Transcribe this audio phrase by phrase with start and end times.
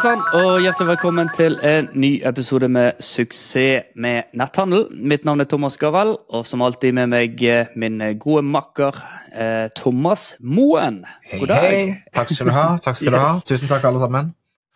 [0.00, 4.86] sann, og hjertelig velkommen til en ny episode med Suksess med netthandel.
[4.96, 8.96] Mitt navn er Thomas Gavel, og som alltid med meg eh, min gode makker
[9.34, 11.02] eh, Thomas Moen.
[11.28, 11.82] Hei, hei.
[12.16, 12.62] Takk skal du ha.
[12.80, 13.18] Takk skal yes.
[13.18, 13.34] du ha.
[13.50, 14.30] Tusen takk, alle sammen.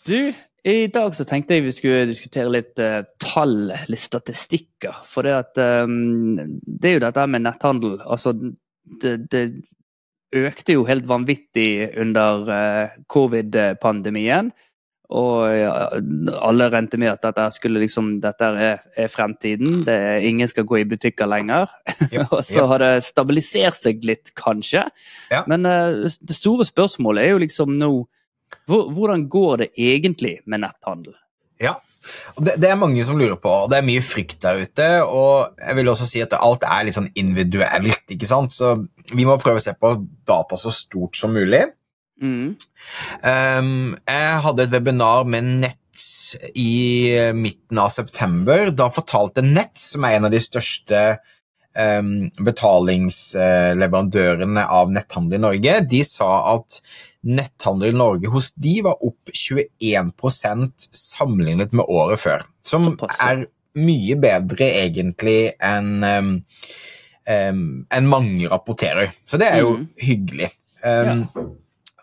[0.04, 0.18] Du,
[0.74, 5.00] i dag så tenkte jeg vi skulle diskutere litt uh, tall, litt statistikker.
[5.08, 7.96] For det at um, Det er jo dette med netthandel.
[8.04, 8.34] Altså,
[9.00, 9.46] det, det
[10.34, 14.52] økte jo helt vanvittig under uh, covid-pandemien.
[15.14, 19.84] Og alle rente med at dette, skulle liksom, dette er, er fremtiden.
[19.86, 21.70] Det er, ingen skal gå i butikker lenger.
[22.10, 22.68] Yep, og så yep.
[22.72, 24.86] har det stabilisert seg litt, kanskje.
[25.30, 25.44] Ja.
[25.50, 27.94] Men uh, det store spørsmålet er jo liksom nå
[28.70, 31.16] hvor, Hvordan går det egentlig med netthandel?
[31.60, 31.74] Ja,
[32.38, 34.88] det, det, er mange som lurer på, og det er mye frykt der ute.
[35.04, 38.54] Og jeg vil også si at alt er litt sånn individuelt, ikke sant.
[38.54, 38.76] Så
[39.12, 39.94] vi må prøve å se på
[40.28, 41.64] data så stort som mulig.
[42.24, 42.56] Mm.
[43.22, 48.70] Um, jeg hadde et webinar med Nets i midten av september.
[48.74, 51.00] Da fortalte Nets, som er en av de største
[51.78, 56.68] um, betalingsleverandørene av netthandel i Norge, de sa at
[57.24, 62.42] netthandel i Norge hos de var opp 21% sammenlignet med året før.
[62.66, 66.44] Som er mye bedre egentlig enn um,
[67.24, 69.10] enn mange rapporterer.
[69.26, 69.86] Så det er jo mm.
[70.04, 70.50] hyggelig.
[70.84, 71.44] Um, ja.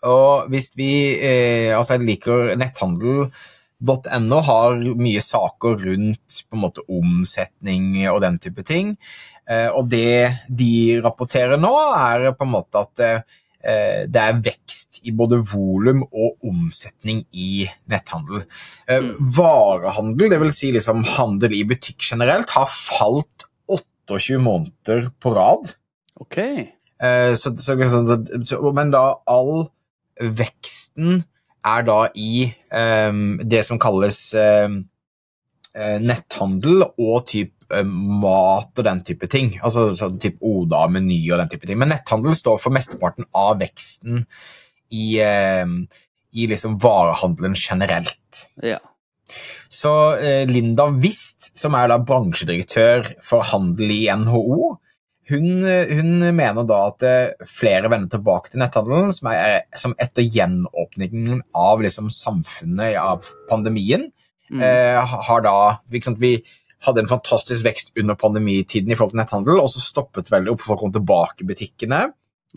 [0.08, 6.86] Og hvis vi eh, Altså, jeg liker netthandel.no har mye saker rundt på en måte
[6.90, 8.96] omsetning og den type ting.
[9.50, 15.02] Eh, og det de rapporterer nå, er på en måte at eh, det er vekst
[15.06, 18.46] i både volum og omsetning i netthandel.
[18.88, 19.32] Eh, mm.
[19.38, 20.58] Varehandel, dvs.
[20.58, 25.74] Si liksom handel i butikk generelt, har falt 28 måneder på rad.
[26.22, 26.38] Ok.
[26.42, 27.78] Eh, så, så,
[28.46, 29.70] så, men da all
[30.22, 31.24] veksten
[31.62, 34.82] er da i um, det som kalles um,
[36.02, 37.92] netthandel og typ um,
[38.24, 39.54] mat og den type ting.
[39.62, 41.80] Altså så, typ Oda, Meny og den type ting.
[41.82, 44.26] Men netthandel står for mesteparten av veksten
[44.92, 48.46] i, i liksom varehandelen generelt.
[48.66, 48.82] Ja.
[49.72, 54.74] Så uh, Linda Wist, som er da bransjedirektør for handel i NHO,
[55.30, 60.26] hun, hun, mener da at eh, flere vender tilbake til netthandelen, som, er, som etter
[60.26, 64.08] gjenåpningen av liksom samfunnet av pandemien
[64.50, 64.64] mm.
[64.66, 65.56] eh, har da
[65.94, 66.40] liksom, Vi
[66.82, 70.64] hadde en fantastisk vekst under pandemitiden i forhold til netthandel, og så stoppet veldig opp,
[70.66, 72.08] folk kom tilbake i butikkene.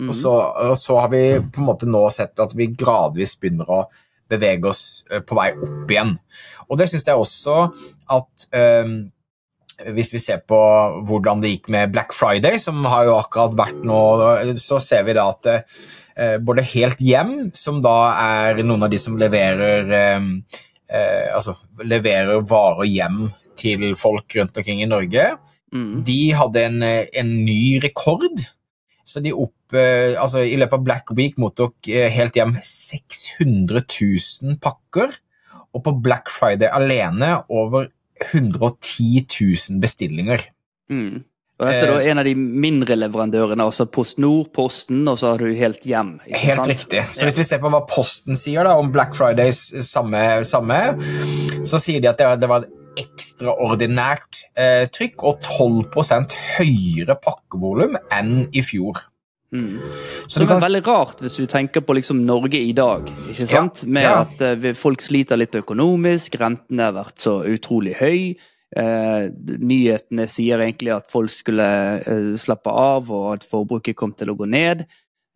[0.01, 0.09] Mm.
[0.09, 3.69] Og, så, og, så, har vi på en måte nå sett at vi gradvis begynner
[3.71, 3.83] å
[4.33, 6.17] bevege oss eh, på vei opp igjen.
[6.71, 7.59] Og det syns jeg også
[8.17, 8.97] at eh,
[9.95, 10.59] hvis vi ser på
[11.09, 14.01] hvordan det gikk med Black Friday, som har jo akkurat vært nå,
[14.61, 19.01] så ser vi da at eh, både Helt Hjem, som da er noen av de
[19.03, 20.29] som leverer eh,
[20.89, 23.27] eh, altså leverer varer hjem
[23.59, 25.27] til folk rundt omkring i Norge,
[25.75, 25.91] mm.
[26.07, 28.45] de hadde en, en, ny rekord.
[29.05, 35.13] Så de opp, altså I løpet av Black Week mottok Helt Hjem 600 000 pakker.
[35.75, 37.91] Og på Black Friday alene over
[38.33, 40.49] 110 000 bestillinger.
[40.93, 41.25] Mm.
[41.55, 45.33] Og Dette er da eh, en av de mindre leverandørene, altså PostNord, Posten, og så
[45.33, 46.17] har du Helt Hjem.
[46.27, 46.71] helt sant?
[46.73, 47.05] riktig.
[47.15, 50.81] Så hvis vi ser på hva Posten sier da, om Black Fridays samme, samme
[51.63, 57.17] så sier de at det var, det var et ekstraordinært eh, trykk og 12% høyere
[57.23, 58.99] pakkevolum enn i fjor.
[59.55, 59.79] Mm.
[60.27, 63.85] Så det er veldig rart hvis du tenker på liksom Norge i dag, ikke sant?
[63.85, 64.17] Ja, med ja.
[64.25, 68.35] at uh, folk sliter litt økonomisk, rentene har vært så utrolig høy.
[68.75, 69.31] Uh,
[69.63, 71.69] nyhetene sier egentlig at folk skulle
[72.03, 74.83] uh, slappe av, og at forbruket kom til å gå ned.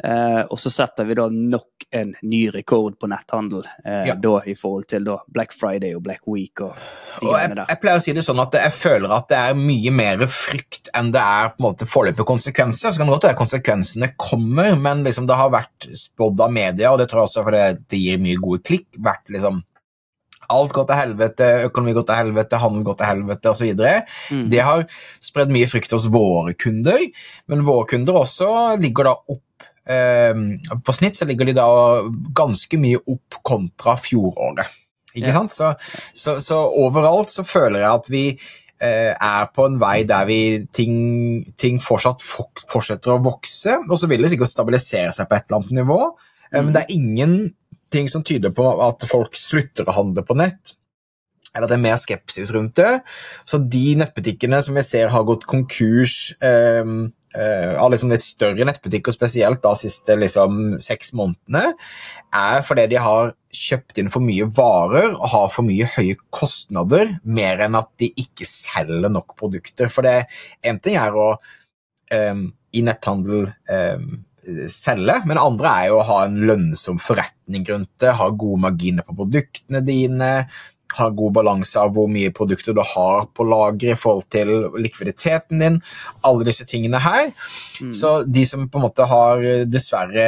[0.05, 4.15] Eh, og så setter vi da nok en ny rekord på netthandel eh, ja.
[4.15, 6.61] da i forhold til da Black Friday og Black Week.
[6.63, 6.77] og
[7.19, 9.91] og jeg, jeg, pleier å si det sånn at jeg føler at det er mye
[9.91, 12.93] mer frykt enn det er på en måte foreløpige konsekvenser.
[12.93, 16.93] Så kan det godt være konsekvensene kommer, men liksom det har vært spådd av media,
[16.93, 19.65] og det tror jeg også fordi det gir mye gode klikk, vært liksom
[20.49, 23.83] Alt går til helvete, økonomi går til helvete, handel går til helvete osv.
[24.33, 24.47] Mm.
[24.49, 24.87] Det har
[25.21, 27.05] spredd mye frykt hos våre kunder,
[27.53, 28.49] men våre kunder også
[28.81, 29.43] ligger da opp
[29.89, 31.69] på snitt så ligger de da
[32.37, 34.77] ganske mye opp kontra fjoråret.
[35.17, 35.55] Ikke sant?
[35.55, 35.73] Så,
[36.15, 40.41] så, så, overalt så føler jeg at vi eh, er på en vei der vi
[40.75, 40.99] ting,
[41.59, 45.63] ting fortsatt fortsetter å vokse, og så vil det sikkert stabilisere seg på et eller
[45.63, 46.01] annet nivå.
[46.53, 50.75] Eh, men det er ingenting som tyder på at folk slutter å handle på nett
[51.57, 52.99] eller at det er mer skepsis rundt det.
[53.49, 57.09] Så de nettbutikkene som vi ser har gått konkurs uh,
[57.39, 61.75] av liksom litt større nettbutikker, spesielt de siste liksom, seks månedene,
[62.35, 67.15] er fordi de har kjøpt inn for mye varer og har for mye høye kostnader,
[67.25, 69.91] mer enn at de ikke selger nok produkter.
[69.93, 70.29] For det
[70.67, 71.29] en ting er å
[72.13, 74.09] um, i netthandel um,
[74.73, 79.07] selge, men andre er jo å ha en lønnsom forretning rundt det, ha gode marginer
[79.07, 80.33] på produktene dine,
[80.97, 85.61] ha god balanse av hvor mye produkter du har på lager i forhold til likviditeten
[85.63, 85.77] din.
[86.27, 87.33] Alle disse tingene her.
[87.83, 87.93] Mm.
[87.97, 90.27] Så de som på en måte har dessverre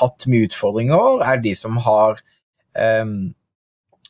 [0.00, 2.20] hatt mye utfordringer, er de som har
[2.76, 3.18] um,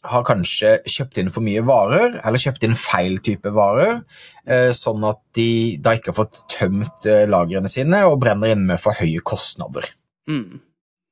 [0.06, 4.02] har kanskje kjøpt inn for mye varer, eller kjøpt inn feil type varer,
[4.50, 5.48] uh, sånn at de
[5.82, 9.88] da ikke har fått tømt uh, lagrene sine og brenner inne med for høye kostnader.
[10.30, 10.62] Mm.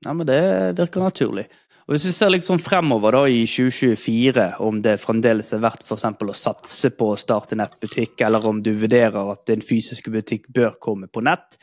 [0.05, 0.41] Ja, men det
[0.79, 1.47] virker naturlig.
[1.85, 6.01] Og Hvis vi ser liksom fremover da i 2024, om det fremdeles er verdt for
[6.01, 10.79] å satse på å starte nettbutikk, eller om du vurderer at din fysiske butikk bør
[10.81, 11.59] komme på nett,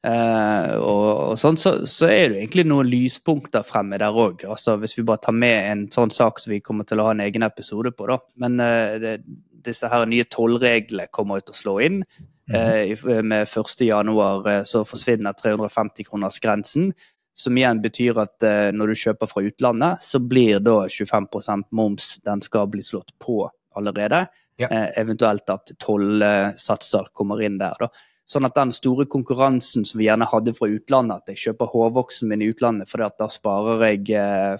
[0.00, 4.46] eh, og, og sånn, så, så, er det egentlig noen lyspunkter fremme der òg.
[4.48, 7.12] Altså, hvis vi bare tar med en sånn sak som vi kommer til å ha
[7.12, 8.08] en egen episode på.
[8.08, 8.16] da.
[8.40, 9.18] Men eh, det,
[9.66, 12.00] disse her nye tollreglene kommer til å slå inn.
[12.46, 13.22] Mm -hmm.
[13.22, 16.92] med 1.1 eh, så forsvinner 350-kronersgrensen.
[17.36, 22.14] Som igjen betyr at eh, når du kjøper fra utlandet, så blir da 25 moms
[22.24, 23.42] den skal bli slått på
[23.76, 24.24] allerede.
[24.56, 24.70] Ja.
[24.70, 27.76] Eh, eventuelt at tollsatser kommer inn der.
[27.80, 27.90] da.
[28.26, 32.30] Sånn at den store konkurransen som vi gjerne hadde fra utlandet, at jeg kjøper hårvoksen
[32.30, 34.08] min i utlandet fordi at da sparer jeg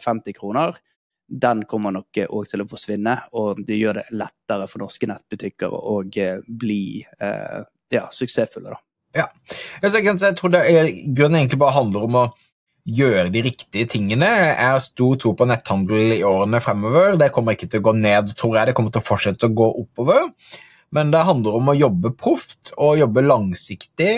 [0.05, 0.77] 50 eh, kroner,
[1.27, 3.17] den kommer nok òg til å forsvinne.
[3.41, 6.03] Og det gjør det lettere for norske nettbutikker å
[6.47, 8.83] bli eh, ja, suksessfulle, da.
[9.17, 9.31] Ja.
[9.81, 12.25] Jeg tror det er, grunnen egentlig bare handler om å
[12.87, 14.29] gjøre de riktige tingene.
[14.29, 17.17] Jeg har stor tro på netthandel i årene fremover.
[17.19, 18.69] Det kommer ikke til å gå ned, tror jeg.
[18.69, 20.29] Det kommer til å fortsette å gå oppover.
[20.95, 24.13] Men det handler om å jobbe proft og jobbe langsiktig.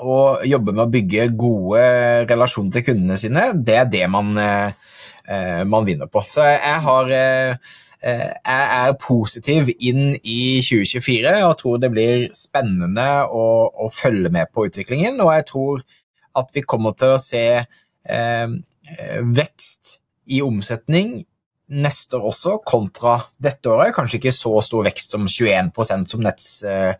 [0.00, 1.84] Og jobbe med å bygge gode
[2.30, 3.50] relasjoner til kundene sine.
[3.54, 6.24] Det er det man, eh, man vinner på.
[6.26, 13.26] Så jeg har eh, jeg er positiv inn i 2024 og tror det blir spennende
[13.28, 15.20] å, å følge med på utviklingen.
[15.20, 15.82] Og jeg tror
[16.38, 18.54] at vi kommer til å se eh,
[19.40, 19.96] vekst
[20.30, 21.20] i omsetning
[21.70, 23.94] neste år også, kontra dette året.
[23.94, 26.96] Kanskje ikke så stor vekst som 21% som Nets eh,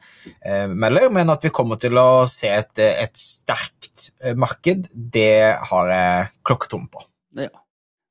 [0.46, 5.56] eh, melder, men at vi kommer til å se et, et sterkt eh, marked, det
[5.70, 7.04] har jeg klokketom på.
[7.40, 7.50] Ja.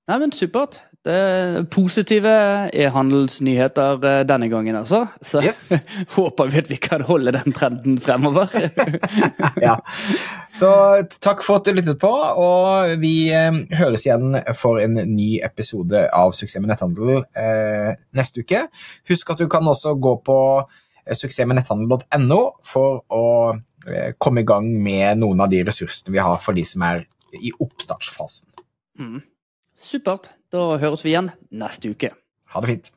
[0.09, 0.81] Nei, men Supert.
[1.07, 2.31] Det er positive
[2.75, 5.05] e-handelsnyheter eh, denne gangen, altså.
[5.23, 5.61] Så yes.
[6.17, 8.51] håper vi at vi kan holde den trenden fremover.
[9.67, 9.77] ja.
[10.51, 10.71] Så
[11.23, 16.03] takk for at du lyttet på, og vi eh, høres igjen for en ny episode
[16.11, 18.65] av Suksess med netthandel eh, neste uke.
[19.07, 23.25] Husk at du kan også gå på eh, suksessmednetthandel.no for å
[23.87, 27.05] eh, komme i gang med noen av de ressursene vi har for de som er
[27.39, 28.51] i oppstartsfasen.
[28.99, 29.21] Mm.
[29.79, 30.31] Supert.
[30.51, 32.11] Da høres vi igjen neste uke.
[32.51, 32.89] Ha det fint.